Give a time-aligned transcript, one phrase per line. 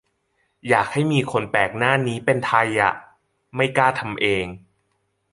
[0.67, 2.93] อยากให้มีคนแปลหน้านี้เป็นไทยอ่ะ
[3.55, 4.45] ไม่กล้าทำเอง